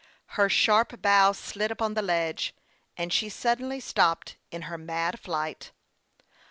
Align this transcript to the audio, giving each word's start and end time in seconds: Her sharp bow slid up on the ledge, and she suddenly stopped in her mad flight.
Her 0.29 0.49
sharp 0.49 0.99
bow 1.03 1.31
slid 1.33 1.71
up 1.71 1.79
on 1.79 1.93
the 1.93 2.01
ledge, 2.01 2.55
and 2.97 3.13
she 3.13 3.29
suddenly 3.29 3.79
stopped 3.79 4.35
in 4.49 4.63
her 4.63 4.75
mad 4.75 5.19
flight. 5.19 5.73